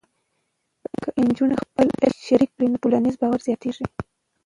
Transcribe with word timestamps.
که 1.03 1.09
نجونې 1.25 1.55
خپل 1.63 1.87
علم 2.01 2.13
شریک 2.27 2.49
کړي، 2.55 2.67
نو 2.71 2.81
ټولنیز 2.83 3.15
باور 3.21 3.39
زیاتېږي. 3.47 3.85